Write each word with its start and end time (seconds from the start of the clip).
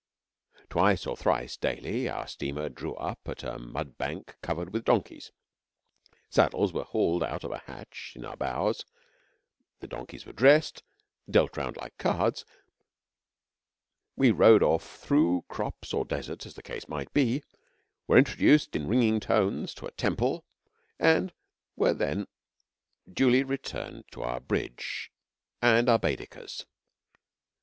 Twice 0.71 1.05
or 1.05 1.15
thrice 1.15 1.57
daily, 1.57 2.09
our 2.09 2.25
steamer 2.27 2.69
drew 2.69 2.95
up 2.95 3.19
at 3.27 3.43
a 3.43 3.59
mud 3.59 3.99
bank 3.99 4.35
covered 4.41 4.73
with 4.73 4.83
donkeys. 4.83 5.31
Saddles 6.27 6.73
were 6.73 6.85
hauled 6.85 7.21
out 7.21 7.43
of 7.43 7.51
a 7.51 7.59
hatch 7.59 8.13
in 8.15 8.25
our 8.25 8.35
bows; 8.35 8.83
the 9.79 9.85
donkeys 9.85 10.25
were 10.25 10.33
dressed, 10.33 10.81
dealt 11.29 11.55
round 11.55 11.77
like 11.77 11.99
cards: 11.99 12.45
we 14.15 14.31
rode 14.31 14.63
off 14.63 14.97
through 14.97 15.45
crops 15.47 15.93
or 15.93 16.03
desert, 16.03 16.47
as 16.47 16.55
the 16.55 16.63
case 16.63 16.87
might 16.89 17.13
be, 17.13 17.43
were 18.07 18.17
introduced 18.17 18.75
in 18.75 18.87
ringing 18.87 19.19
tones 19.19 19.71
to 19.75 19.85
a 19.85 19.91
temple, 19.91 20.43
and 20.97 21.31
were 21.75 21.93
then 21.93 22.25
duly 23.07 23.43
returned 23.43 24.05
to 24.09 24.23
our 24.23 24.39
bridge 24.39 25.11
and 25.61 25.87
our 25.87 25.99
Baedekers. 25.99 26.65